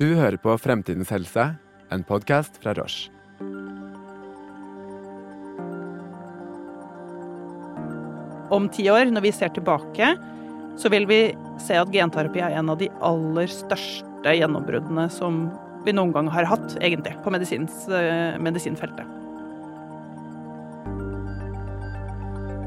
[0.00, 1.42] Du hører på Fremtidens helse,
[1.92, 3.10] en podkast fra Roche.
[8.48, 10.14] Om ti år, når vi ser tilbake,
[10.80, 11.18] så vil vi
[11.60, 15.42] se at genterapi er en av de aller største gjennombruddene som
[15.84, 19.04] vi noen gang har hatt, egentlig, på eh, medisinfeltet.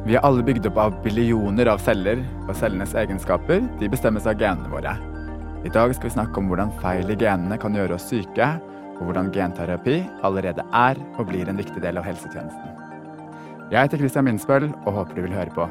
[0.06, 4.38] Vi er alle bygd opp av billioner av celler, og cellenes egenskaper de bestemmes av
[4.38, 4.94] genene våre.
[5.64, 8.48] I dag skal vi snakke om hvordan feil i genene kan gjøre oss syke,
[8.98, 12.74] og hvordan genterapi allerede er og blir en viktig del av helsetjenesten.
[13.72, 15.70] Jeg heter Christian Minsbøll og håper du vil høre på.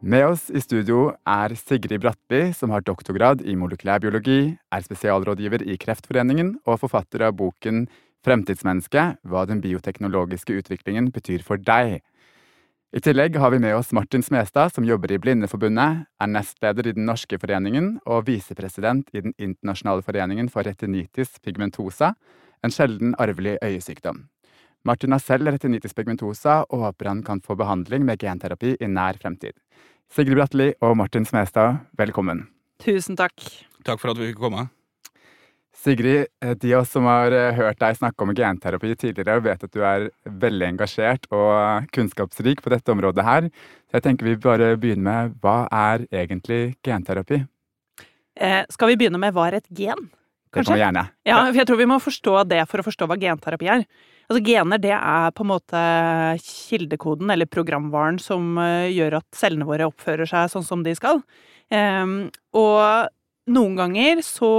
[0.00, 5.76] Med oss i studio er Sigrid Brattby, som har doktorgrad i molekylærbiologi, er spesialrådgiver i
[5.76, 7.84] Kreftforeningen og forfatter av boken
[8.24, 12.00] Fremtidsmenneske hva den bioteknologiske utviklingen betyr for deg.
[12.96, 16.94] I tillegg har vi med oss Martin Smestad, som jobber i Blindeforbundet, er nestleder i
[16.96, 22.14] Den norske foreningen og visepresident i Den internasjonale foreningen for retinitis pigmentosa,
[22.64, 24.22] en sjelden arvelig øyesykdom.
[24.88, 29.20] Martin har selv retinitis pigmentosa og håper han kan få behandling med genterapi i nær
[29.20, 29.52] fremtid.
[30.08, 32.46] Sigrid Bratteli og Martin Smestad, velkommen.
[32.80, 33.36] Tusen takk.
[33.84, 34.70] Takk for at vi fikk komme.
[35.76, 39.66] Sigrid, eh, de av oss som har eh, hørt deg snakke om genterapi tidligere, vet
[39.66, 43.50] at du er veldig engasjert og kunnskapsrik på dette området her.
[43.86, 47.44] Så jeg tenker vi bare begynner med hva er egentlig genterapi?
[48.36, 50.08] Eh, skal vi begynne med hva er et gen?
[50.56, 51.08] Det kan vi gjerne.
[51.28, 53.84] Ja, for jeg tror vi må forstå det for å forstå hva genterapi er.
[54.26, 55.80] Altså Gener det er på en måte
[56.42, 61.22] kildekoden, eller programvaren, som eh, gjør at cellene våre oppfører seg sånn som de skal.
[61.66, 63.10] Um, og
[63.46, 64.52] noen ganger så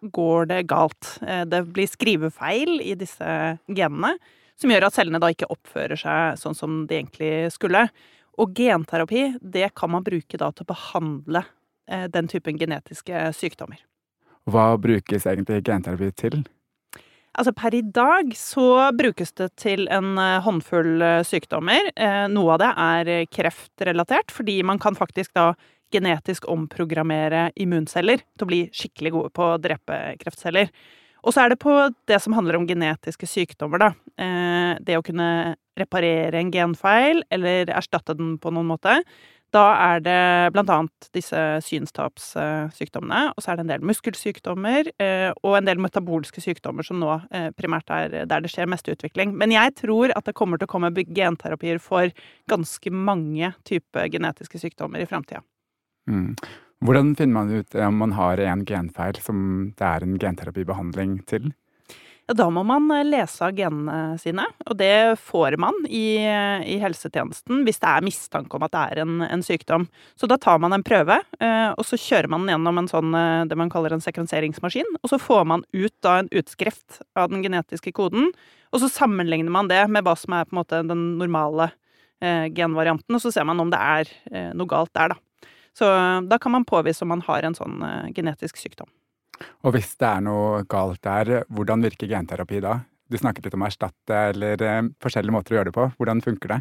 [0.00, 1.18] går det galt.
[1.26, 3.30] Eh, det blir skrivefeil i disse
[3.66, 4.14] genene,
[4.58, 7.88] som gjør at cellene da ikke oppfører seg sånn som de egentlig skulle.
[8.38, 11.42] Og genterapi, det kan man bruke da til å behandle
[11.90, 13.82] eh, den typen genetiske sykdommer.
[14.48, 16.44] Hva brukes egentlig genterapi til?
[17.38, 21.90] Altså per i dag så brukes det til en eh, håndfull sykdommer.
[22.30, 25.52] Noe av det er kreftrelatert, fordi man kan faktisk da
[25.94, 30.72] genetisk omprogrammere immunceller til å bli skikkelig gode på å drepe kreftceller.
[31.26, 31.72] Og så er det på
[32.08, 33.88] det som handler om genetiske sykdommer, da.
[34.20, 39.00] Eh, det å kunne reparere en genfeil, eller erstatte den på noen måte.
[39.54, 40.22] Da er det
[40.52, 45.80] blant annet disse synstapssykdommene, og så er det en del muskelsykdommer eh, og en del
[45.80, 49.32] metabolske sykdommer som nå eh, primært er der det skjer mest utvikling.
[49.40, 52.12] Men jeg tror at det kommer til å komme genterapier for
[52.52, 55.40] ganske mange typer genetiske sykdommer i framtida.
[56.08, 56.34] Mm.
[56.84, 59.38] Hvordan finner man ut om man har en genfeil som
[59.78, 61.50] det er en genterapibehandling til?
[62.28, 66.74] Ja, da må man eh, lese av genene sine, og det får man i, i,
[66.82, 69.86] helsetjenesten hvis det er mistanke om at det er en, en, sykdom.
[70.12, 73.46] Så da tar man en prøve, eh, og så kjører man gjennom en sånn, eh,
[73.48, 77.40] det man kaller en sekvenseringsmaskin, og så får man ut da en utskrift av den
[77.46, 78.28] genetiske koden,
[78.76, 81.72] og så sammenligner man det med hva som er på en måte den normale
[82.18, 84.08] genvarianten, og så ser man om det er
[84.58, 85.20] noe galt der, da.
[85.76, 85.88] Så
[86.28, 88.90] da kan man påvise om man har en sånn uh, genetisk sykdom.
[89.62, 92.80] Og hvis det er noe galt der, hvordan virker genterapi da?
[93.08, 95.88] Du snakket litt om å erstatte eller uh, forskjellige måter å gjøre det på.
[96.00, 96.60] Hvordan funker det?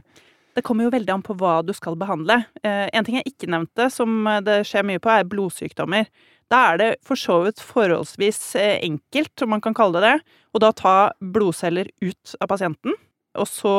[0.57, 2.40] Det kommer jo veldig an på hva du skal behandle.
[2.66, 6.07] En ting jeg ikke nevnte, som det skjer mye på, er blodsykdommer.
[6.50, 10.62] Da er det for så vidt forholdsvis enkelt, om man kan kalle det det, å
[10.63, 12.97] da ta blodceller ut av pasienten,
[13.38, 13.75] og så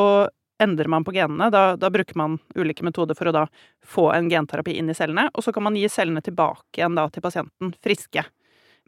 [0.62, 1.50] endrer man på genene.
[1.54, 3.44] Da, da, bruker man ulike metoder for å da
[3.86, 7.08] få en genterapi inn i cellene, og så kan man gi cellene tilbake igjen da
[7.12, 8.24] til pasienten, friske.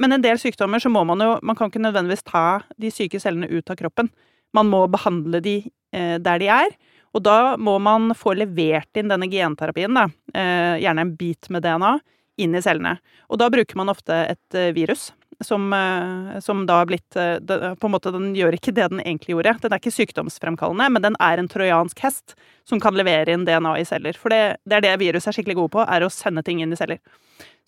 [0.01, 3.21] Men en del sykdommer så må man jo Man kan ikke nødvendigvis ta de syke
[3.21, 4.09] cellene ut av kroppen.
[4.57, 5.57] Man må behandle de
[5.95, 6.73] eh, der de er,
[7.15, 11.67] og da må man få levert inn denne genterapien, da, eh, gjerne en bit med
[11.67, 11.99] DNA,
[12.41, 12.97] inn i cellene.
[13.29, 17.39] Og da bruker man ofte et eh, virus som, eh, som, da har blitt eh,
[17.75, 19.57] På en måte, den gjør ikke det den egentlig gjorde.
[19.63, 22.37] Den er ikke sykdomsfremkallende, men den er en trojansk hest
[22.69, 24.19] som kan levere inn DNA i celler.
[24.21, 26.73] For det, det er det viruset er skikkelig gode på, er å sende ting inn
[26.73, 27.01] i celler.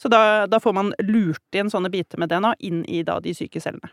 [0.01, 3.35] Så da, da får man lurt inn sånne biter med DNA inn i da de
[3.37, 3.93] syke cellene.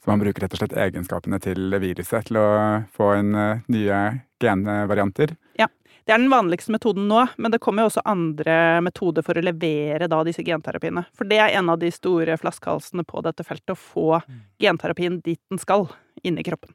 [0.00, 2.48] Så man bruker rett og slett egenskapene til viruset til å
[2.96, 3.98] få inn eh, nye
[4.40, 5.34] genvarianter?
[5.60, 5.68] Ja.
[6.10, 9.44] Det er den vanligste metoden nå, men det kommer jo også andre metoder for å
[9.46, 11.04] levere da disse genterapiene.
[11.14, 14.18] For det er en av de store flaskehalsene på dette feltet, å få
[14.58, 15.86] genterapien dit den skal,
[16.26, 16.74] inn i kroppen.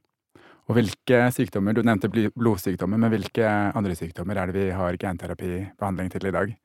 [0.71, 6.15] Og hvilke sykdommer, Du nevnte blodsykdommer, men hvilke andre sykdommer er det vi har genterapibehandling
[6.15, 6.55] til i dag?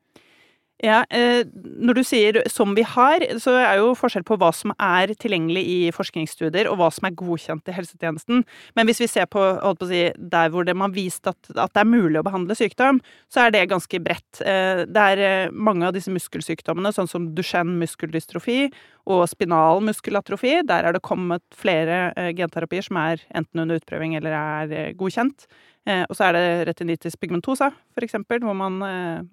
[0.81, 4.71] Ja, eh, Når du sier 'som vi har', så er jo forskjell på hva som
[4.79, 8.43] er tilgjengelig i forskningsstudier, og hva som er godkjent i helsetjenesten.
[8.75, 9.39] Men hvis vi ser på,
[9.77, 12.55] på si, der hvor det, man har vist at, at, det er mulig å behandle
[12.55, 12.99] sykdom,
[13.29, 14.41] så er det ganske bredt.
[14.41, 18.71] Eh, det er eh, mange av disse muskelsykdommene, sånn som Duchenne muskeldystrofi
[19.09, 20.59] og spinal muskelatrofi.
[20.67, 25.47] Der er det kommet flere genterapier som er enten under utprøving eller er godkjent.
[25.87, 28.75] Og så er det retinitis pigmentosa, for eksempel, hvor man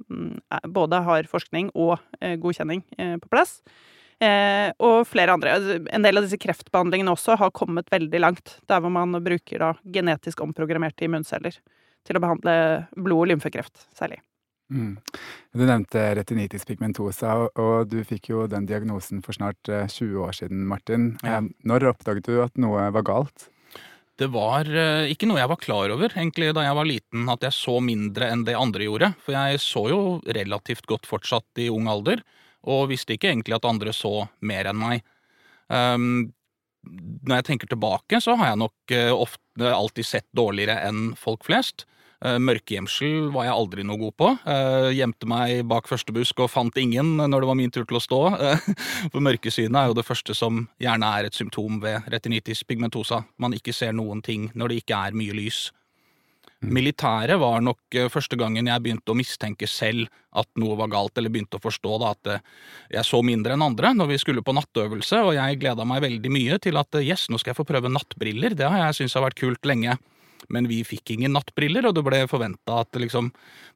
[0.09, 0.31] mm,
[0.73, 1.99] både har forskning og
[2.41, 2.81] godkjenning
[3.20, 3.59] på plass.
[4.19, 5.55] Eh, og flere andre.
[5.55, 8.56] Altså, en del av disse kreftbehandlingene også har kommet veldig langt.
[8.70, 11.55] Der hvor man bruker da genetisk omprogrammerte immunceller
[12.06, 12.55] til å behandle
[12.97, 14.19] blod- og lymfekreft særlig.
[14.69, 14.99] Mm.
[15.56, 20.37] Du nevnte retinitis pigmentosa, og du fikk jo den diagnosen for snart 20 eh, år
[20.37, 21.15] siden, Martin.
[21.25, 21.38] Ja.
[21.38, 23.49] Eh, når oppdaget du at noe var galt?
[24.19, 27.47] Det var eh, ikke noe jeg var klar over egentlig da jeg var liten, at
[27.47, 29.12] jeg så mindre enn det andre gjorde.
[29.25, 32.25] For jeg så jo relativt godt fortsatt i ung alder
[32.69, 35.06] og visste ikke egentlig at andre så mer enn meg.
[35.69, 36.35] Um,
[36.85, 41.87] når jeg tenker tilbake, så har jeg nok ofte alltid sett dårligere enn folk flest.
[42.19, 44.31] Uh, mørkegjemsel var jeg aldri noe god på.
[44.43, 48.00] Uh, gjemte meg bak første busk og fant ingen når det var min tur til
[48.00, 48.20] å stå.
[49.12, 53.23] for mørkesynet er jo det første som gjerne er et symptom ved retinitis pigmentosa.
[53.38, 55.69] Man ikke ser noen ting når det ikke er mye lys.
[56.59, 56.73] Mm.
[56.75, 61.15] Militæret var nok eh, første gangen jeg begynte å mistenke selv at noe var galt,
[61.15, 62.41] eller begynte å forstå da at eh,
[62.97, 66.32] jeg så mindre enn andre når vi skulle på nattøvelse, og jeg gleda meg veldig
[66.35, 69.29] mye til at yes, nå skal jeg få prøve nattbriller, det har jeg syntes har
[69.29, 69.94] vært kult lenge.
[70.52, 73.32] Men vi fikk ingen nattbriller, og det ble forventa at liksom,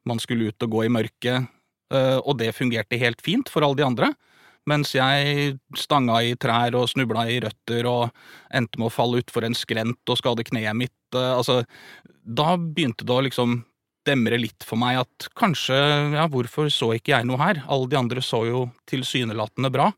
[0.09, 1.49] man skulle ut og gå i mørket,
[1.93, 4.13] eh, og det fungerte helt fint for alle de andre.
[4.69, 8.13] Mens jeg stanga i trær og snubla i røtter og
[8.55, 10.95] endte med å falle utfor en skrent og skade kneet mitt.
[11.11, 11.65] Altså,
[12.23, 13.57] da begynte det å liksom
[14.07, 15.75] demre litt for meg at kanskje,
[16.15, 17.61] ja, hvorfor så ikke jeg noe her?
[17.71, 19.91] Alle de andre så jo tilsynelatende bra.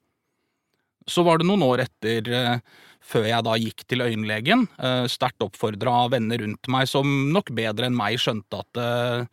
[1.10, 2.60] Så var det noen år etter, eh,
[3.06, 7.52] før jeg da gikk til øyenlegen, eh, sterkt oppfordra av venner rundt meg som nok
[7.56, 9.28] bedre enn meg skjønte at eh,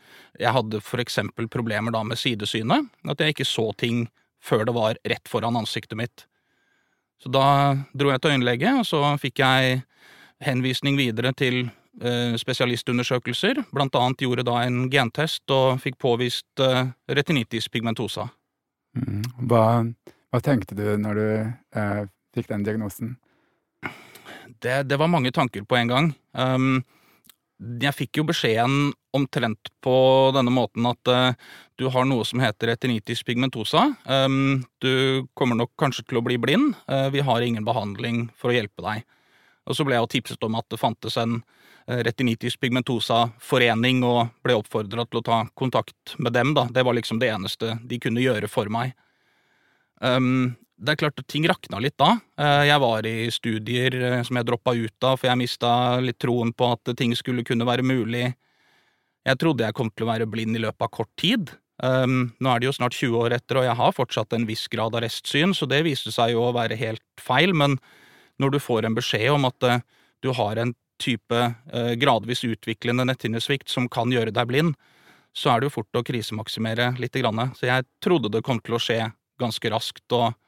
[0.45, 4.07] jeg hadde eksempel problemer da med sidesynet, at jeg ikke så ting
[4.43, 6.27] før det var rett foran ansiktet mitt.
[7.23, 9.85] Så da dro jeg til øyenlege, og så fikk jeg
[10.43, 11.69] henvisning videre til
[12.01, 13.59] Eh, spesialistundersøkelser.
[13.71, 16.63] Blant annet gjorde da en gentest og fikk påvist
[17.07, 18.31] retinitis pigmentosa.
[18.97, 19.21] Mm.
[19.49, 19.65] Hva,
[20.33, 21.27] hva, tenkte du når du
[21.77, 22.01] eh,
[22.33, 23.13] fikk den diagnosen?
[24.63, 26.11] Det, det, var mange tanker på en gang.
[26.33, 26.83] Um,
[27.83, 29.95] jeg fikk jo beskjeden omtrent på
[30.35, 31.35] denne måten at uh,
[31.79, 33.89] du har noe som heter retinitis pigmentosa.
[34.07, 36.77] Um, du kommer nok kanskje til å bli blind.
[36.91, 39.05] Uh, vi har ingen behandling for å hjelpe deg.
[39.67, 41.41] Og så ble jeg tipset om at det fantes en
[41.87, 46.55] Eh, retinitis pigmentosa-forening og ble oppfordra til å ta kontakt med dem.
[46.55, 46.69] da.
[46.71, 48.95] Det var liksom det eneste de kunne gjøre for meg.
[50.01, 52.17] Um, det er klart at ting rakna litt da.
[52.41, 56.19] Eh, jeg var i studier eh, som jeg droppa ut av, for jeg mista litt
[56.23, 58.33] troen på at ting skulle kunne være mulig.
[59.23, 61.55] Jeg trodde jeg kom til å være blind i løpet av kort tid.
[61.83, 64.69] Um, nå er det jo snart 20 år etter, og jeg har fortsatt en viss
[64.71, 67.79] grad av restsyn, så det viste seg jo å være helt feil, men
[68.43, 69.81] når du får en beskjed om at uh,
[70.23, 71.39] du har en type
[71.73, 74.77] eh, gradvis utviklende netthinnesvikt som kan gjøre deg blind,
[75.35, 77.17] så er det jo fort å krisemaksimere litt.
[77.57, 79.01] Så jeg trodde det kom til å skje
[79.41, 80.39] ganske raskt, og eh,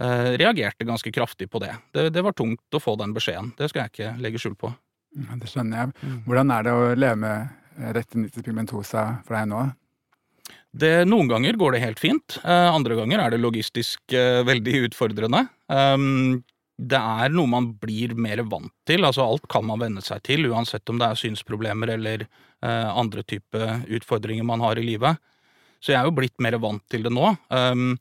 [0.00, 1.74] reagerte ganske kraftig på det.
[1.92, 2.06] det.
[2.14, 2.22] det.
[2.24, 4.70] var tungt å få den beskjeden, det skal jeg ikke legge skjul på.
[5.18, 5.92] Ja, det skjønner jeg.
[6.00, 6.18] Mm.
[6.24, 9.64] Hvordan er det å leve med retinitis pigmentosa for deg nå?
[10.70, 14.84] Det, noen ganger går det helt fint, eh, andre ganger er det logistisk eh, veldig
[14.86, 15.44] utfordrende.
[15.66, 16.44] Um,
[16.80, 19.04] det er noe man blir mer vant til.
[19.04, 23.26] altså Alt kan man venne seg til, uansett om det er synsproblemer eller eh, andre
[23.26, 25.18] type utfordringer man har i livet.
[25.82, 27.34] Så jeg er jo blitt mer vant til det nå.
[27.50, 27.98] Um,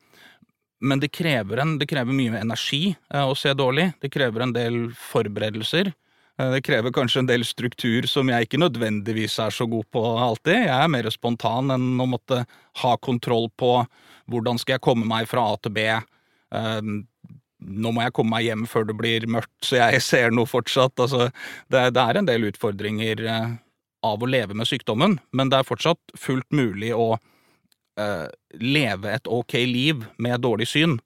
[0.79, 3.91] men det krever, en, det krever mye energi eh, å se dårlig.
[4.01, 5.91] Det krever en del forberedelser.
[6.39, 10.03] Eh, det krever kanskje en del struktur som jeg ikke nødvendigvis er så god på
[10.27, 10.63] alltid.
[10.69, 12.45] Jeg er mer spontan enn å måtte
[12.83, 13.73] ha kontroll på
[14.29, 15.87] hvordan skal jeg komme meg fra A til B.
[16.49, 17.01] Um,
[17.59, 20.95] nå må jeg komme meg hjem før det blir mørkt, så jeg ser noe fortsatt.
[21.01, 21.27] Altså,
[21.67, 23.57] det, det, er en del utfordringer eh,
[24.05, 27.17] av å leve med sykdommen, men det er fortsatt fullt mulig å
[27.99, 28.27] eh,
[28.59, 30.99] leve et ok liv med dårlig syn.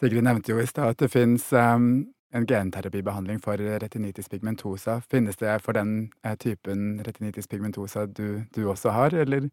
[0.00, 2.04] Sigrid nevnte jo i stad at det finnes um,
[2.34, 5.00] en genterapibehandling for retinitis pigmentosa.
[5.10, 9.48] Finnes det for den eh, typen retinitis pigmentosa du, du også har, eller?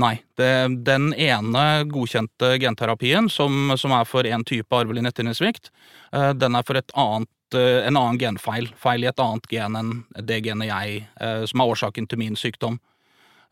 [0.00, 0.16] Nei.
[0.40, 0.52] Det,
[0.86, 5.68] den ene godkjente genterapien, som, som er for én type arvelig netthinnesvikt,
[6.16, 8.70] uh, den er for annet, eh, en annen genfeil.
[8.80, 12.38] Feil i et annet gen enn det genet jeg eh, som er årsaken til min
[12.38, 12.80] sykdom.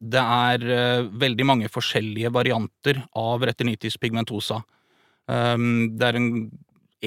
[0.00, 0.62] Det er
[1.20, 4.62] veldig mange forskjellige varianter av retinitis pigmentosa.
[5.28, 6.30] Det er en,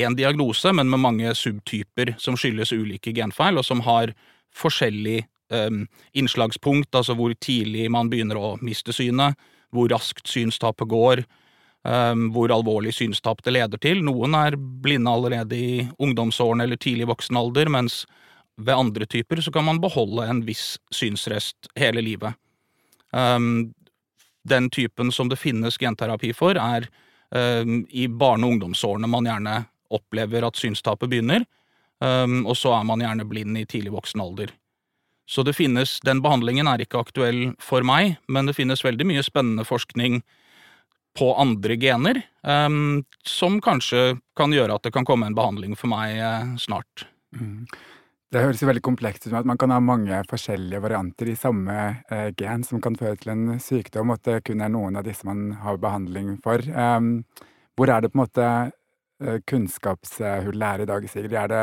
[0.05, 4.13] en diagnose, men med mange subtyper som skyldes ulike genfeil, og som har
[4.53, 5.23] forskjellig
[5.53, 9.37] um, innslagspunkt, altså hvor tidlig man begynner å miste synet,
[9.73, 11.23] hvor raskt synstapet går,
[11.87, 14.03] um, hvor alvorlig synstap det leder til.
[14.05, 18.03] Noen er blinde allerede i ungdomsårene eller tidlig voksen alder, mens
[18.57, 22.37] ved andre typer så kan man beholde en viss synsrest hele livet.
[23.13, 23.73] Um,
[24.43, 26.89] den typen som det finnes genterapi for, er
[27.31, 29.61] um, i barne- og ungdomsårene man gjerne
[29.93, 31.45] opplever at synstapet begynner,
[32.03, 34.51] um, og så er man gjerne blind i tidlig voksen alder.
[35.29, 39.23] Så det finnes, den behandlingen er ikke aktuell for meg, men det finnes veldig mye
[39.23, 40.19] spennende forskning
[41.17, 45.93] på andre gener, um, som kanskje kan gjøre at det kan komme en behandling for
[45.93, 47.05] meg uh, snart.
[47.37, 47.69] Mm.
[48.33, 51.35] Det høres jo veldig komplekst ut, med at man kan ha mange forskjellige varianter i
[51.37, 51.73] samme
[52.09, 55.05] eh, gen som kan føre til en sykdom, og at det kun er noen av
[55.05, 56.63] disse man har behandling for.
[56.73, 57.27] Um,
[57.77, 61.37] hvor er det på en måte uh, kunnskapshullet er i dag, Sigrid?
[61.43, 61.61] Er det,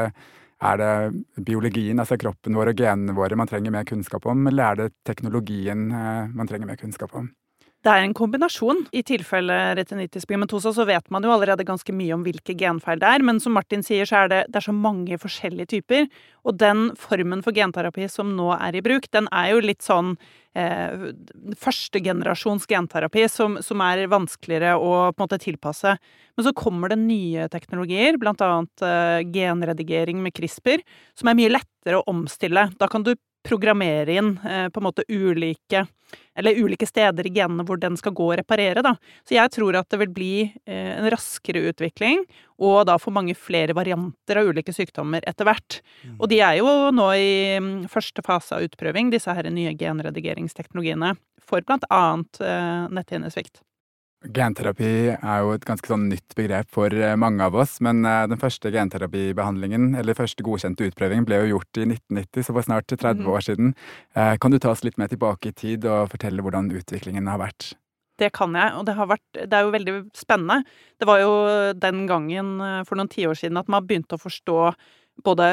[0.70, 4.68] er det biologien, altså kroppen vår og genene våre, man trenger mer kunnskap om, eller
[4.68, 7.32] er det teknologien eh, man trenger mer kunnskap om?
[7.80, 8.82] Det er en kombinasjon.
[8.92, 13.08] I tilfelle retinitis pigmentosa så vet man jo allerede ganske mye om hvilke genfeil det
[13.08, 16.10] er, men som Martin sier, så er det, det er så mange forskjellige typer.
[16.44, 20.12] Og den formen for genterapi som nå er i bruk, den er jo litt sånn
[20.52, 21.08] eh,
[21.56, 25.96] førstegenerasjons genterapi som, som, er vanskeligere å på en måte tilpasse.
[26.36, 30.84] Men så kommer det nye teknologier, blant annet eh, genredigering med CRISPR,
[31.16, 32.68] som er mye lettere å omstille.
[32.76, 33.14] Da kan du
[33.46, 35.86] programmere inn eh, på en måte ulike
[36.34, 38.82] eller ulike steder i genene hvor den skal gå og reparere.
[38.84, 38.94] Da.
[39.28, 42.24] Så jeg tror at det vil bli eh, en raskere utvikling,
[42.60, 45.80] og da få mange flere varianter av ulike sykdommer etter hvert.
[46.02, 46.18] Mm.
[46.18, 47.32] Og de er jo nå i
[47.62, 51.14] mm, første fase av utprøving, disse her nye genredigeringsteknologiene,
[51.50, 53.62] for blant annet eh, netthinnesvikt.
[54.20, 58.26] Genterapi er jo et ganske sånn nytt begrep for eh, mange av oss, men eh,
[58.28, 62.92] den første genterapibehandlingen, eller første godkjente utprøving, ble jo gjort i 1990, så for snart
[62.92, 63.30] 30 mhm.
[63.32, 63.70] år siden.
[64.12, 67.40] Eh, kan du ta oss litt mer tilbake i tid og fortelle hvordan utviklingen har
[67.40, 67.72] vært?
[68.20, 70.58] Det kan jeg, og det, vært, det er jo veldig spennende.
[71.00, 71.32] Det var jo
[71.80, 74.58] den gangen for noen tiår siden at man begynte å forstå
[75.24, 75.46] både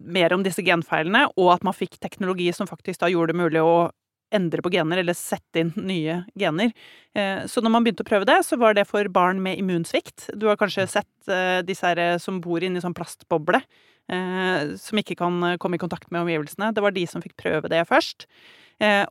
[0.00, 3.60] mer om disse genfeilene, og at man fikk teknologi som faktisk da gjorde det mulig
[3.60, 3.90] å
[4.34, 6.72] endre på gener eller sette inn nye gener.
[7.14, 10.30] Eh, så når man begynte å prøve det, så var det for barn med immunsvikt.
[10.38, 13.62] Du har kanskje sett eh, disse her eh, som bor inni sånn plastboble,
[14.04, 16.74] som ikke kan komme i kontakt med omgivelsene.
[16.76, 18.26] Det var de som fikk prøve det først.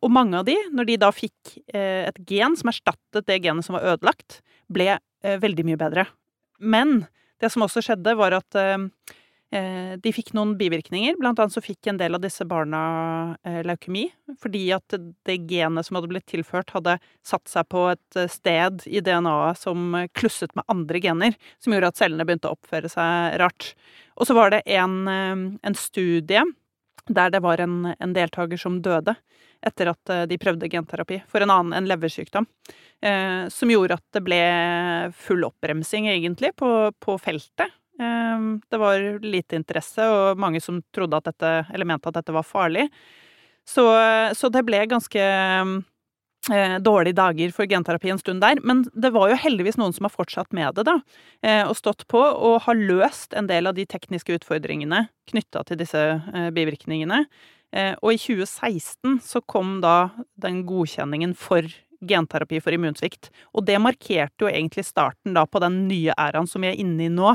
[0.06, 3.74] Og mange av de, når de da fikk et gen som erstattet det genet som
[3.74, 5.00] var ødelagt, ble
[5.42, 6.06] veldig mye bedre.
[6.62, 7.08] Men
[7.42, 8.60] det som også skjedde, var at
[9.54, 11.18] de fikk noen bivirkninger.
[11.20, 12.80] Blant annet så fikk en del av disse barna
[13.46, 14.08] eh, leukemi,
[14.42, 14.96] fordi at
[15.28, 19.60] det genet som hadde blitt tilført, hadde satt seg på et eh, sted i DNA-et
[19.60, 23.74] som klusset med andre gener, som gjorde at cellene begynte å oppføre seg rart.
[24.18, 26.44] Og så var det en, en studie
[27.10, 29.16] der det var en, en, deltaker som døde
[29.66, 32.48] etter at de prøvde genterapi for en annen, en leversykdom,
[33.04, 34.42] eh, som gjorde at det ble
[35.16, 36.70] full oppbremsing, egentlig, på,
[37.04, 37.72] på feltet.
[38.04, 42.36] Ehm, det var lite interesse, og mange som trodde at dette, eller mente at dette
[42.36, 42.90] var farlig.
[43.68, 43.86] Så,
[44.36, 48.60] så det ble ganske eh, dårlige dager for genterapi en stund der.
[48.64, 50.98] Men det var jo heldigvis noen som har fortsatt med det, da.
[51.46, 55.80] Eh, og stått på og har løst en del av de tekniske utfordringene knytta til
[55.80, 57.26] disse eh, bivirkningene.
[57.74, 61.66] Og i 2016 så kom da den godkjenningen for
[62.06, 63.32] genterapi for immunsvikt.
[63.58, 67.08] Og det markerte jo egentlig starten da på den nye æraen som vi er inne
[67.08, 67.32] i nå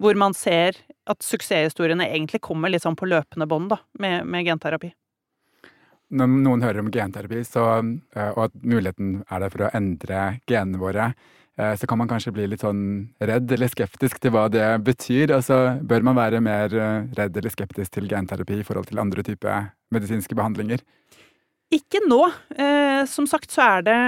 [0.00, 0.78] hvor man ser
[1.10, 4.92] at suksesshistoriene egentlig kommer litt sånn på løpende bånd med, med, genterapi.
[6.10, 7.66] Når noen hører om genterapi, så,
[8.16, 11.10] eh, og at muligheten er der for å endre genene våre,
[11.58, 12.82] eh, så kan man kanskje bli litt sånn
[13.20, 15.36] redd eller skeptisk til hva det betyr.
[15.36, 19.26] Altså, bør man være mer eh, redd eller skeptisk til genterapi i forhold til andre
[19.26, 20.82] typer medisinske behandlinger?
[21.70, 22.18] Ikke nå.
[22.58, 23.98] Eh, som sagt så er det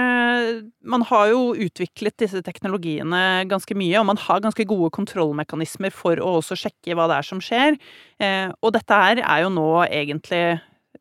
[0.83, 6.19] Man har jo utviklet disse teknologiene ganske mye, og man har ganske gode kontrollmekanismer for
[6.19, 7.79] å også sjekke hva det er som skjer.
[8.19, 10.43] Eh, og dette her er jo nå egentlig,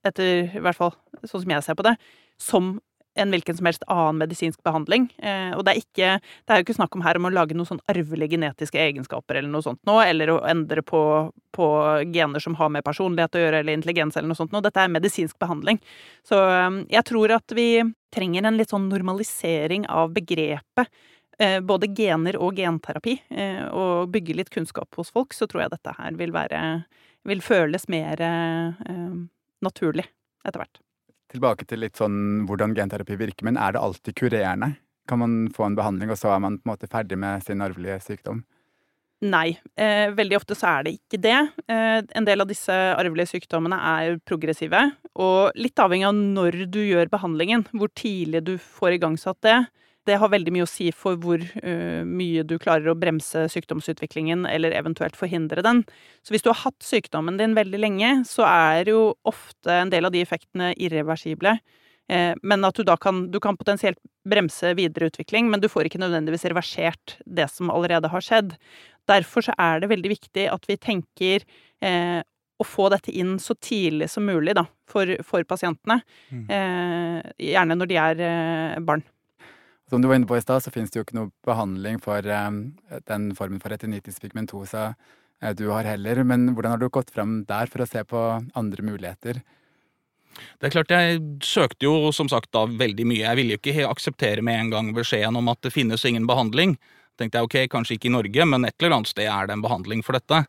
[0.07, 0.95] etter i hvert fall
[1.27, 1.97] sånn som jeg ser på det,
[2.39, 2.77] som
[3.15, 5.07] en hvilken som helst annen medisinsk behandling.
[5.19, 7.57] Eh, og det er, ikke, det er jo ikke snakk om her om å lage
[7.57, 11.03] noen sånn arvelige genetiske egenskaper eller noe sånt nå, eller å endre på,
[11.55, 11.69] på,
[12.15, 14.63] gener som har med personlighet å gjøre, eller intelligens eller noe sånt nå.
[14.65, 15.81] Dette er medisinsk behandling.
[16.29, 17.69] Så eh, jeg tror at vi
[18.13, 20.89] trenger en litt sånn normalisering av begrepet.
[21.41, 23.17] Eh, både gener og genterapi,
[23.73, 26.61] og bygge litt kunnskap hos folk, så tror jeg dette her vil være
[27.23, 28.19] Vil føles mer
[29.63, 30.09] naturlig
[30.43, 30.81] etter hvert
[31.33, 34.75] tilbake til litt sånn hvordan genterapi virker, men er det alltid kurerende?
[35.11, 37.65] Kan man få en behandling, og så er man på en måte ferdig med sin
[37.65, 38.45] arvelige sykdom?
[39.23, 39.55] Nei.
[39.79, 41.37] Eh, veldig ofte så er det ikke det.
[41.71, 44.81] Eh, en del av disse arvelige sykdommene er progressive,
[45.15, 49.61] og litt avhengig av når du gjør behandlingen, hvor tidlig du får igangsatt det,
[50.09, 54.47] det har veldig mye å si for hvor uh, mye du klarer å bremse sykdomsutviklingen,
[54.51, 55.85] eller eventuelt forhindre den.
[56.27, 60.09] Så hvis du har hatt sykdommen din veldig lenge, så er jo ofte en del
[60.09, 61.57] av de effektene irreversible.
[62.11, 65.87] Eh, men at du da kan Du kan potensielt bremse videre utvikling, men du får
[65.87, 68.57] ikke nødvendigvis reversert det som allerede har skjedd.
[69.09, 71.47] Derfor så er det veldig viktig at vi tenker
[71.83, 72.21] eh,
[72.63, 76.01] å få dette inn så tidlig som mulig da, for, for pasientene.
[76.31, 76.45] Mm.
[76.47, 79.03] Eh, gjerne når de er eh, barn.
[79.93, 82.25] Som du var inne på i stad, så finnes det jo ikke noe behandling for
[82.25, 82.63] um,
[83.11, 86.23] den formen for retinitis pigmentosa uh, du har heller.
[86.25, 88.23] Men hvordan har du gått fram der for å se på
[88.57, 89.43] andre muligheter?
[90.33, 93.21] Det er klart, Jeg søkte jo som sagt da veldig mye.
[93.21, 96.79] Jeg ville jo ikke akseptere med en gang beskjeden om at det finnes ingen behandling.
[97.21, 99.69] tenkte jeg ok, kanskje ikke i Norge, men et eller annet sted er det en
[99.69, 100.47] behandling for dette.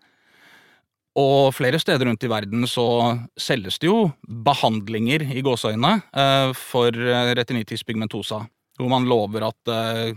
[1.20, 6.96] Og flere steder rundt i verden så selges det jo behandlinger i gåseøyne uh, for
[7.36, 8.46] retinitis pigmentosa
[8.80, 10.14] hvor man lover at uh,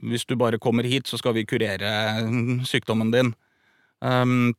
[0.00, 1.90] hvis du bare kommer hit, så skal vi kurere
[2.68, 3.32] sykdommen din.
[4.00, 4.52] Um,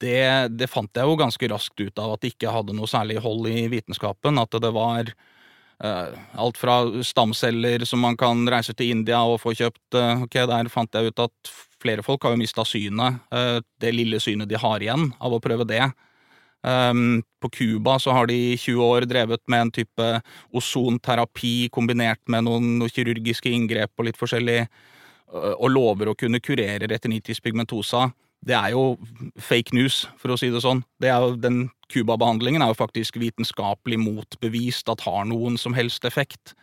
[0.00, 3.18] det, det, fant jeg jo ganske raskt ut av at det ikke hadde noe særlig
[3.24, 4.38] hold i vitenskapen.
[4.38, 9.56] At det var uh, alt fra stamceller som man kan reise til India og få
[9.56, 13.20] kjøpt uh, Ok, der fant jeg ut at flere folk har jo mista synet,
[13.78, 15.84] det lille synet de har igjen, av å prøve det.
[16.66, 20.06] Um, på Cuba så har de i 20 år drevet med en type
[20.50, 24.64] ozonterapi kombinert med noen, noen kirurgiske inngrep og litt forskjellig,
[25.30, 28.08] og lover å kunne kurere retinitis pigmentosa.
[28.46, 28.96] Det er jo
[29.42, 30.84] fake news, for å si det sånn.
[31.02, 36.06] Det er jo, den Cuba-behandlingen er jo faktisk vitenskapelig motbevist at har noen som helst
[36.06, 36.54] effekt.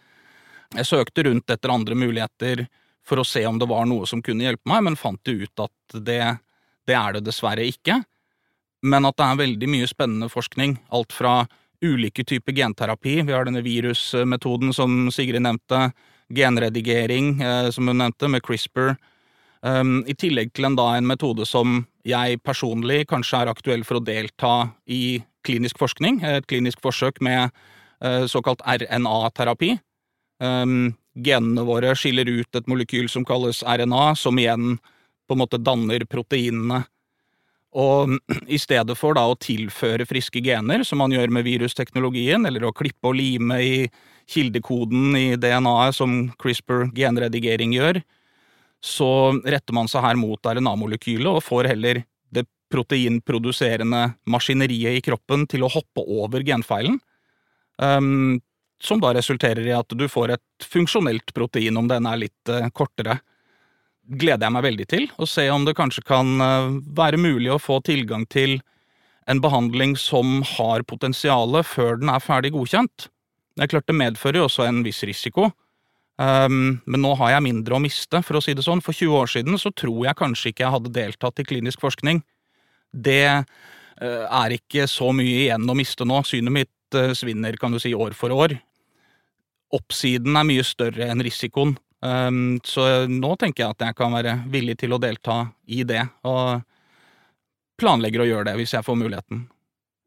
[0.75, 2.65] Jeg søkte rundt etter andre muligheter
[3.07, 5.63] for å se om det var noe som kunne hjelpe meg, men fant jo ut
[5.63, 6.23] at det,
[6.87, 8.01] det er det dessverre ikke
[8.83, 10.77] men at det er veldig mye spennende forskning.
[10.93, 11.43] Alt fra
[11.83, 15.91] ulike typer genterapi, vi har denne virusmetoden som Sigrid nevnte,
[16.33, 18.95] genredigering, eh, som hun nevnte, med CRISPR,
[19.61, 23.99] um, i tillegg til en, da, en metode som jeg personlig kanskje er aktuell for
[23.99, 24.53] å delta
[24.87, 27.51] i klinisk forskning, et klinisk forsøk med
[28.03, 29.75] uh, såkalt RNA-terapi.
[30.43, 34.77] Um, genene våre skiller ut et molekyl som kalles RNA, som igjen
[35.27, 36.83] på en måte danner proteinene
[37.73, 38.15] og
[38.55, 42.75] i stedet for da å tilføre friske gener, som man gjør med virusteknologien, eller å
[42.75, 43.75] klippe og lime i
[44.29, 47.99] kildekoden i DNA-et, som CRISPR genredigering gjør,
[48.83, 49.09] så
[49.47, 52.01] retter man seg her mot RNA-molekylet og får heller
[52.35, 56.97] det proteinproduserende maskineriet i kroppen til å hoppe over genfeilen,
[57.79, 58.41] um,
[58.83, 62.67] som da resulterer i at du får et funksjonelt protein, om den er litt uh,
[62.75, 63.21] kortere
[64.07, 65.07] gleder jeg meg veldig til.
[65.17, 68.59] Å se om det kanskje kan eh, være mulig å få tilgang til
[69.29, 73.07] en behandling som har potensial før den er ferdig godkjent.
[73.55, 75.51] Det er klart det medfører jo også en viss risiko.
[76.21, 78.83] Um, men nå har jeg mindre å miste, for å si det sånn.
[78.85, 82.21] For 20 år siden så tror jeg kanskje ikke jeg hadde deltatt i klinisk forskning.
[82.93, 86.19] Det uh, er ikke så mye igjen å miste nå.
[86.27, 88.57] Synet mitt uh, svinner, kan du si, år for år.
[89.73, 91.77] Oppsiden er mye større enn risikoen.
[92.03, 96.01] Um, så nå tenker jeg at jeg kan være villig til å delta i det,
[96.27, 96.59] og
[97.79, 99.45] planlegger å gjøre det hvis jeg får muligheten.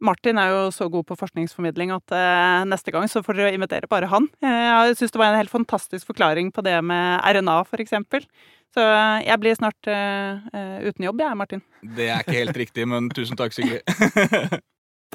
[0.04, 3.88] Martin er jo så god på forskningsformidling at uh, neste gang så får dere invitere
[3.88, 4.28] bare han.
[4.44, 8.28] Jeg syns det var en helt fantastisk forklaring på det med RNA, for eksempel.
[8.76, 10.36] Så uh, jeg blir snart uh,
[10.84, 11.64] uten jobb, jeg, Martin.
[11.96, 13.80] Det er ikke helt riktig, men tusen takk, Sigrid.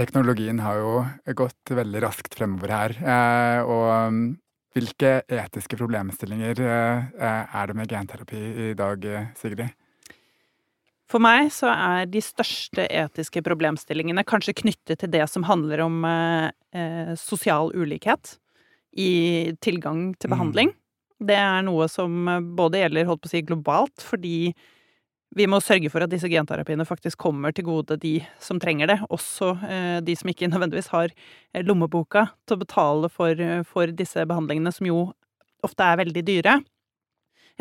[0.02, 1.02] Teknologien har jo
[1.38, 2.94] gått veldig raskt fremover her,
[3.68, 4.32] og
[4.76, 9.08] hvilke etiske problemstillinger eh, eh, er det med genterapi i dag,
[9.40, 9.72] Sigrid?
[11.12, 16.06] For meg så er de største etiske problemstillingene kanskje knyttet til det som handler om
[16.08, 18.38] eh, sosial ulikhet
[18.96, 20.36] i tilgang til mm.
[20.36, 20.72] behandling.
[20.72, 21.28] Mm.
[21.28, 24.54] Det er noe som både gjelder holdt på å si globalt, fordi
[25.36, 28.98] vi må sørge for at disse genterapiene faktisk kommer til gode de som trenger det,
[29.08, 33.94] også eh, de som ikke nødvendigvis har eh, lommeboka til å betale for, eh, for
[33.96, 35.06] disse behandlingene, som jo
[35.64, 36.60] ofte er veldig dyre.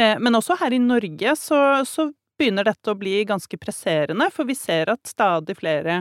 [0.00, 2.06] Men også her i Norge så, så,
[2.40, 5.98] begynner dette å bli ganske presserende, for vi ser at stadig flere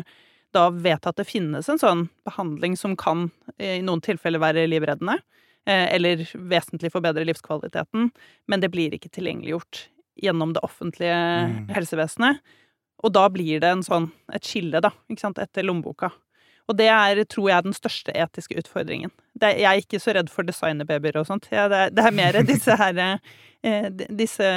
[0.56, 3.26] da vet at det finnes en sånn behandling som kan
[3.60, 5.18] i noen tilfeller være livreddende,
[5.68, 8.08] eller vesentlig forbedre livskvaliteten,
[8.48, 9.90] men det blir ikke tilgjengeliggjort
[10.24, 11.70] gjennom det offentlige mm.
[11.76, 12.42] helsevesenet.
[13.04, 16.12] Og da blir det en sånn, et skille, da, etter lommeboka.
[16.70, 19.12] Og det er, tror jeg, den største etiske utfordringen.
[19.34, 21.50] Det, jeg er ikke så redd for designerbabyer og sånt.
[21.54, 24.50] Ja, det, det, er mer disse her eh, Disse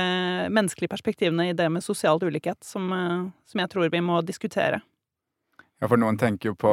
[0.53, 4.83] menneskelige perspektivene i det med sosial ulikhet som, eh, som, jeg tror vi må diskutere.
[5.81, 6.70] Ja, for noen tenker jo på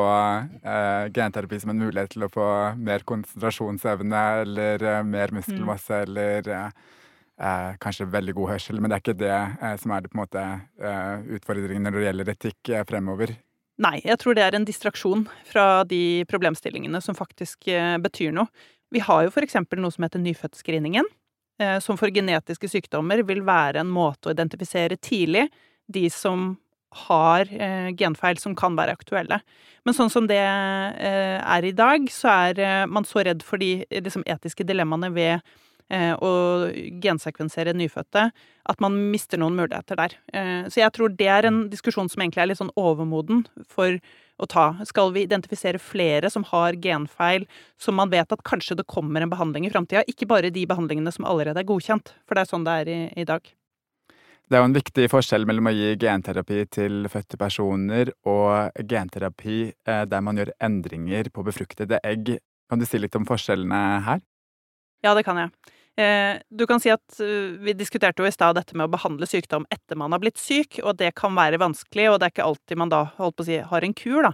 [0.59, 6.09] eh, genterapi som en mulighet til å få mer konsentrasjonsevne eller eh, mer muskelmasse mm.
[6.09, 6.51] eller
[7.39, 8.79] eh, eh, kanskje veldig god hørsel.
[8.79, 11.97] Men det er ikke det eh, som er det på en måte eh, utfordringen når
[11.97, 13.35] det gjelder etikk fremover.
[13.79, 17.69] Nei, jeg tror det er en distraksjon fra de problemstillingene som faktisk
[18.03, 18.51] betyr noe.
[18.91, 19.55] Vi har jo f.eks.
[19.79, 21.07] noe som heter nyfødtscreeningen,
[21.79, 25.45] som for genetiske sykdommer vil være en måte å identifisere tidlig
[25.87, 26.57] de som
[27.05, 29.39] har eh, genfeil som kan være aktuelle.
[29.85, 33.61] Men sånn som det eh, er i dag, så er eh, man så redd for
[33.61, 35.57] de liksom, etiske dilemmaene ved
[35.89, 36.31] eh, å
[37.03, 38.29] gensekvensere nyfødte
[38.69, 40.15] at man mister noen muligheter der.
[40.33, 43.99] Eh, så jeg tror det er en diskusjon som egentlig er litt sånn overmoden for
[44.39, 44.65] å ta.
[44.87, 47.47] Skal vi identifisere flere som har genfeil,
[47.81, 50.05] som man vet at kanskje det kommer en behandling i framtida?
[50.07, 52.99] Ikke bare de behandlingene som allerede er godkjent, for det er sånn det er i,
[53.23, 53.49] i dag.
[54.49, 59.59] Det er jo en viktig forskjell mellom å gi genterapi til fødte personer og genterapi
[59.69, 62.39] eh, der man gjør endringer på befruktede egg.
[62.69, 64.23] Kan du si litt om forskjellene her?
[65.05, 65.53] Ja, det kan jeg.
[65.99, 69.27] Eh, du kan si at eh, Vi diskuterte jo i stad dette med å behandle
[69.27, 72.47] sykdom etter man har blitt syk, og det kan være vanskelig, og det er ikke
[72.47, 74.29] alltid man da holdt på å si, har en kur.
[74.29, 74.31] da.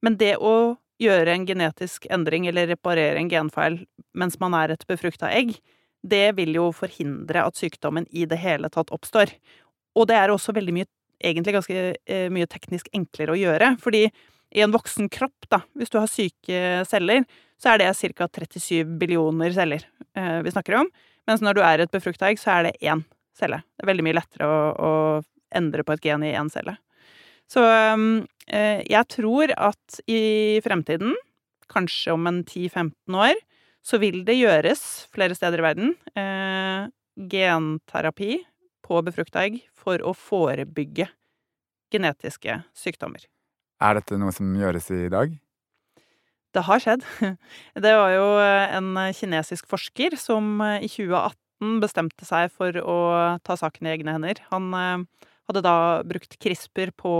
[0.00, 0.54] Men det å
[1.02, 3.82] gjøre en genetisk endring eller reparere en genfeil
[4.16, 5.56] mens man er et befrukta egg,
[6.04, 9.34] det vil jo forhindre at sykdommen i det hele tatt oppstår.
[9.98, 10.88] Og det er også veldig mye,
[11.20, 14.06] egentlig ganske eh, mye teknisk enklere å gjøre, fordi
[14.54, 17.24] i en voksen kropp, da, hvis du har syke celler,
[17.60, 18.28] så er det ca.
[18.28, 19.84] 37 billioner celler
[20.16, 20.90] eh, vi snakker om.
[21.28, 23.04] Mens når du er et befrukta egg, så er det én
[23.36, 23.62] celle.
[23.74, 24.90] Det er veldig mye lettere å, å
[25.54, 26.76] endre på et gen i én celle.
[27.50, 31.14] Så eh, jeg tror at i fremtiden,
[31.70, 33.38] kanskje om en 10-15 år,
[33.84, 36.88] så vil det gjøres flere steder i verden eh,
[37.30, 38.38] genterapi
[38.84, 41.08] på befrukta egg for å forebygge
[41.92, 43.24] genetiske sykdommer.
[43.84, 45.32] Er dette noe som gjøres i dag?
[46.54, 47.04] Det har skjedd.
[47.84, 48.26] Det var jo
[48.78, 52.98] en kinesisk forsker som i 2018 bestemte seg for å
[53.42, 54.40] ta saken i egne hender.
[54.52, 57.14] Han eh, hadde da brukt CRISPR på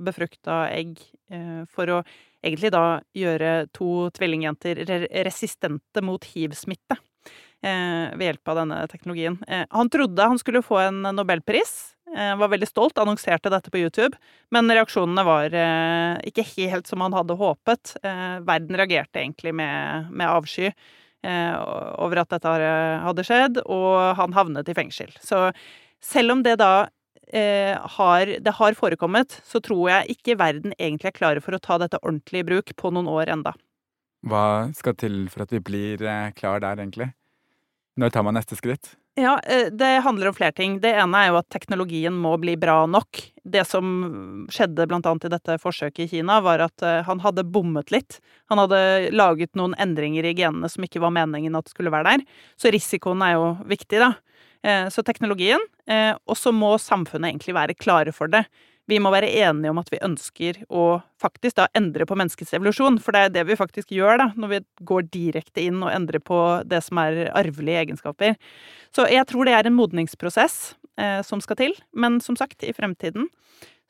[0.00, 0.98] befrukta egg
[1.30, 2.00] eh, for å
[2.44, 4.84] egentlig da gjøre to tvillingjenter
[5.26, 9.38] resistente mot hiv-smitte eh, ved hjelp av denne teknologien.
[9.48, 11.74] Eh, han trodde han skulle få en nobelpris.
[12.16, 14.16] Eh, var veldig stolt, annonserte dette på YouTube,
[14.54, 17.96] men reaksjonene var eh, ikke helt som han hadde håpet.
[18.02, 20.72] Eh, verden reagerte egentlig med, med avsky
[21.18, 22.50] over at dette
[23.02, 25.10] hadde skjedd, og han havnet i fengsel.
[25.18, 25.48] Så
[25.98, 26.86] selv om det da
[27.26, 31.80] har, det har forekommet, så tror jeg ikke verden egentlig er klare for å ta
[31.82, 33.56] dette ordentlig i bruk på noen år enda.
[34.30, 36.06] Hva skal til for at vi blir
[36.38, 37.10] klar der, egentlig?
[37.98, 38.94] Når tar man neste skritt?
[39.18, 40.78] Ja, eh, Det handler om flere ting.
[40.80, 43.18] Det ene er jo at teknologien må bli bra nok.
[43.42, 47.90] Det som skjedde annet i dette forsøket i Kina, var at eh, han hadde bommet
[47.90, 48.20] litt.
[48.46, 52.24] Han hadde laget noen endringer i genene som ikke var meningen at skulle være der.
[52.54, 54.12] Så risikoen er jo viktig, da.
[54.62, 55.66] Eh, så teknologien.
[56.28, 58.44] Og så må samfunnet egentlig være klare for det.
[58.88, 62.96] Vi må være enige om at vi ønsker å faktisk da endre på menneskets evolusjon,
[63.04, 66.22] for det er det vi faktisk gjør da, når vi går direkte inn og endrer
[66.24, 68.38] på det som er arvelige egenskaper.
[68.96, 70.56] Så jeg tror det er en modningsprosess
[70.96, 73.28] eh, som skal til, men som sagt, i fremtiden,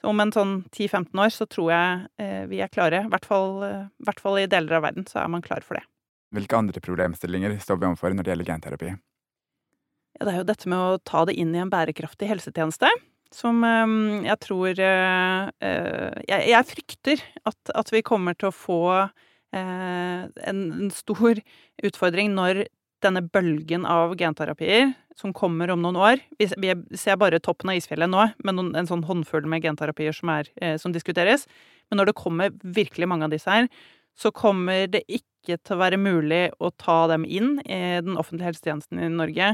[0.06, 3.04] om en sånn 10-15 år, så tror jeg eh, vi er klare.
[3.06, 5.78] I hvert, fall, eh, hvert fall i deler av verden så er man klar for
[5.78, 5.84] det.
[6.34, 8.90] Hvilke andre problemstillinger står vi overfor når det gjelder genterapi?
[10.18, 12.90] Ja, det er jo dette med å ta det inn i en bærekraftig helsetjeneste.
[13.34, 18.80] Som um, jeg tror uh, jeg, jeg, frykter at, at, vi kommer til å få
[19.04, 20.62] uh, en,
[20.94, 21.40] stor
[21.84, 22.64] utfordring når
[23.04, 28.10] denne bølgen av genterapier som kommer om noen år Vi, ser bare toppen av isfjellet
[28.10, 30.50] nå, med en sånn håndfull med genterapier som, er,
[30.82, 31.46] som diskuteres.
[31.90, 33.68] Men når det kommer virkelig mange av disse her,
[34.18, 38.50] så kommer det ikke til å være mulig å ta dem inn i den offentlige
[38.50, 39.52] helsetjenesten i Norge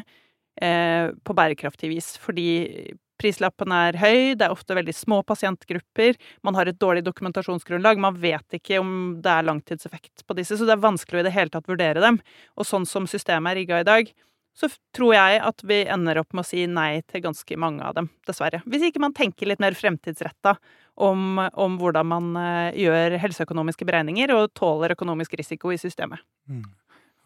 [0.63, 2.15] Eh, på bærekraftig vis.
[2.23, 8.01] Fordi prislappen er høy, det er ofte veldig små pasientgrupper, man har et dårlig dokumentasjonsgrunnlag,
[8.03, 8.93] man vet ikke om
[9.25, 12.03] det er langtidseffekt på disse, så det er vanskelig å i det hele tatt vurdere
[12.05, 12.21] dem.
[12.59, 14.15] Og sånn som systemet er rigga i dag,
[14.55, 17.97] så tror jeg at vi ender opp med å si nei til ganske mange av
[17.97, 18.63] dem, dessverre.
[18.71, 20.55] Hvis ikke man tenker litt mer fremtidsretta
[20.95, 26.23] om, om, hvordan man uh, gjør helseøkonomiske beregninger og tåler økonomisk risiko i systemet.
[26.47, 26.63] Mm.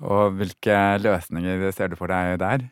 [0.09, 2.64] Og hvilke løsninger ser du for deg der?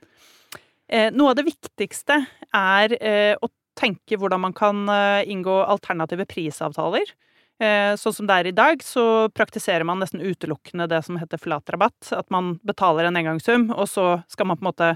[0.88, 2.20] Eh, noe av det viktigste
[2.54, 7.14] er eh, å tenke hvordan man kan eh, inngå alternative prisavtaler.
[7.56, 12.10] Sånn som det er i dag, så praktiserer man nesten utelukkende det som heter flatrabatt.
[12.12, 14.88] At man betaler en engangssum, og så skal man på en måte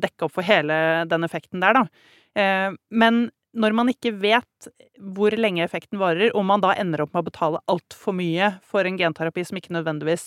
[0.00, 0.78] dekke opp for hele
[1.10, 2.72] den effekten der, da.
[2.88, 3.20] Men
[3.52, 7.28] når man ikke vet hvor lenge effekten varer, og man da ender opp med å
[7.28, 10.26] betale altfor mye for en genterapi som ikke nødvendigvis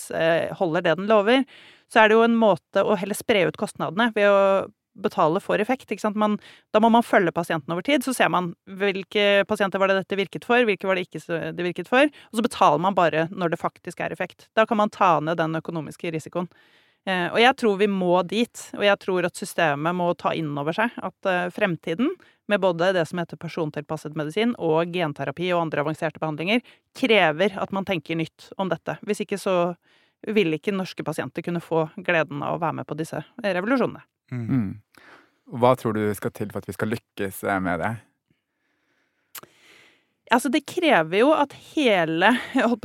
[0.62, 1.42] holder det den lover,
[1.90, 4.40] så er det jo en måte å heller spre ut kostnadene ved å
[4.94, 5.92] betale for effekt.
[6.16, 6.38] Man,
[6.74, 10.20] da må man følge pasienten over tid, så ser man hvilke pasienter var det dette
[10.20, 13.54] virket for, hvilke var det ikke det virket for, og så betaler man bare når
[13.54, 14.50] det faktisk er effekt.
[14.58, 16.50] Da kan man ta ned den økonomiske risikoen.
[17.04, 20.54] Eh, og jeg tror vi må dit, og jeg tror at systemet må ta inn
[20.60, 22.14] over seg at eh, fremtiden,
[22.52, 26.60] med både det som heter persontilpasset medisin og genterapi og andre avanserte behandlinger,
[26.96, 28.98] krever at man tenker nytt om dette.
[29.08, 29.56] Hvis ikke så
[30.28, 34.04] vil ikke norske pasienter kunne få gleden av å være med på disse revolusjonene.
[34.34, 34.48] Mm.
[34.50, 34.72] mm.
[35.60, 37.92] Hva tror du skal til for at vi skal lykkes eh, med det?
[40.34, 42.32] Altså, det krever jo at hele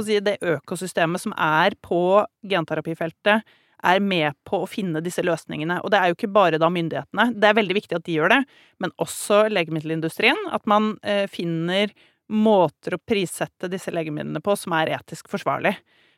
[0.05, 2.03] si, det økosystemet som er på
[2.51, 3.47] genterapifeltet,
[3.79, 5.79] er med på å finne disse løsningene.
[5.87, 7.29] Og det er jo ikke bare da myndighetene.
[7.39, 8.41] Det er veldig viktig at de gjør det,
[8.83, 10.41] men også legemiddelindustrien.
[10.51, 11.95] At man eh, finner
[12.29, 15.77] måter å prissette disse legemidlene på som er etisk forsvarlig.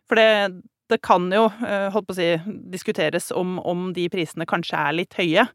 [0.08, 2.28] For det, det kan jo eh, holdt på å si,
[2.72, 5.46] diskuteres om, om, de prisene kanskje er litt høye.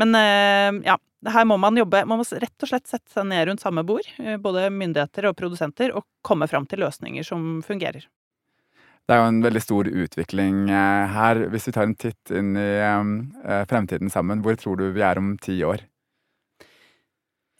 [0.00, 0.96] Men eh, ja,
[1.30, 4.06] her må man jobbe Man må rett og slett sette seg ned rundt samme bord,
[4.22, 8.08] eh, både myndigheter og produsenter, og komme fram til løsninger som fungerer.
[9.08, 11.40] Det er jo en veldig stor utvikling her.
[11.50, 12.68] Hvis vi tar en titt inn i
[13.66, 15.82] fremtiden sammen, hvor tror du vi er om ti år?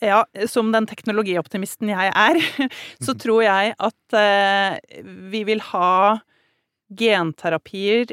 [0.05, 2.39] Ja, som den teknologioptimisten jeg er,
[3.03, 4.21] så tror jeg at
[5.33, 6.21] vi vil ha
[6.99, 8.11] genterapier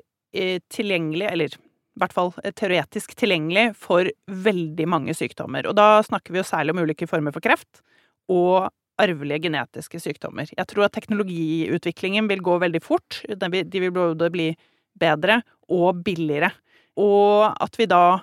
[0.70, 1.56] tilgjengelig, eller
[1.98, 5.66] i hvert fall teoretisk tilgjengelig, for veldig mange sykdommer.
[5.66, 7.82] Og da snakker vi jo særlig om ulike former for kreft
[8.30, 8.68] og
[9.02, 10.50] arvelige genetiske sykdommer.
[10.52, 13.22] Jeg tror at teknologiutviklingen vil gå veldig fort.
[13.30, 14.52] De vil både bli
[14.98, 15.42] bedre
[15.74, 16.52] og billigere.
[16.98, 18.20] Og at vi da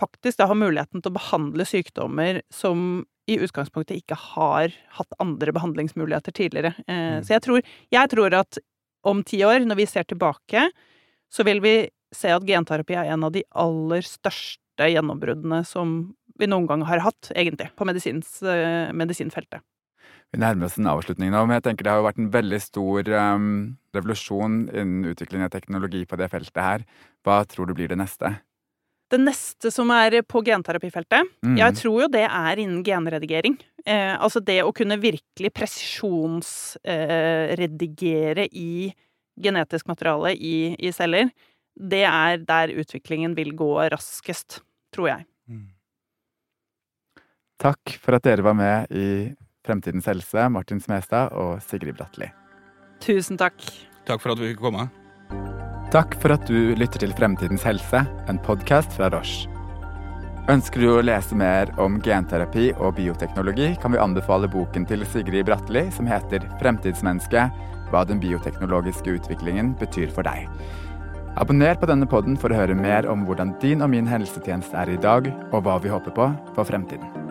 [0.00, 5.52] faktisk da har muligheten til å behandle sykdommer som i utgangspunktet ikke har hatt andre
[5.54, 6.72] behandlingsmuligheter tidligere.
[6.88, 7.26] Eh, mm.
[7.26, 7.60] Så jeg tror,
[7.94, 8.58] jeg tror at
[9.06, 10.68] om ti år, når vi ser tilbake,
[11.30, 11.74] så vil vi
[12.14, 17.02] se at genterapi er en av de aller største gjennombruddene som vi noen gang har
[17.04, 19.62] hatt, egentlig, på medisins, eh, medisinfeltet.
[20.30, 22.60] Vi nærmer oss en avslutning nå, men jeg tenker det har jo vært en veldig
[22.62, 23.48] stor um,
[23.96, 26.84] revolusjon innen utvikling av teknologi på det feltet her.
[27.26, 28.36] Hva tror du blir det neste?
[29.10, 31.56] Det neste som er på genterapifeltet, mm.
[31.58, 33.56] jeg tror jo det er innen genredigering.
[33.82, 38.94] Eh, altså det å kunne virkelig presisjonsredigere eh, i
[39.40, 41.30] genetisk materiale i, i, celler.
[41.74, 44.60] Det er der utviklingen vil gå raskest,
[44.94, 45.24] tror jeg.
[45.50, 45.68] Mm.
[47.60, 49.34] Takk for at dere var med i
[49.66, 52.28] Fremtidens helse, Martin Smestad og Sigrid Bratteli.
[53.02, 53.58] Tusen takk.
[54.08, 54.84] Takk for at vi fikk komme.
[55.90, 59.48] Takk for at du lytter til Fremtidens helse, en podkast fra Roche.
[60.50, 65.48] Ønsker du å lese mer om genterapi og bioteknologi, kan vi anbefale boken til Sigrid
[65.48, 67.50] Bratteli som heter 'Fremtidsmenneske
[67.90, 70.46] hva den bioteknologiske utviklingen betyr for deg'.
[71.36, 74.90] Abonner på denne podden for å høre mer om hvordan din og min helsetjeneste er
[74.90, 77.29] i dag, og hva vi håper på for fremtiden.